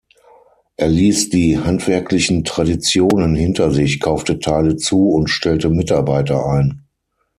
Er 0.77 0.87
ließ 0.87 1.29
die 1.29 1.59
handwerklichen 1.59 2.43
Traditionen 2.43 3.35
hinter 3.35 3.69
sich, 3.69 3.99
kaufte 3.99 4.39
Teile 4.39 4.75
zu 4.75 5.09
und 5.11 5.27
stellte 5.27 5.69
Mitarbeiter 5.69 6.43
ein. 6.43 6.81